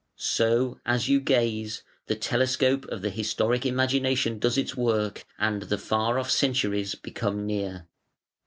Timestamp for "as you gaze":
0.83-1.83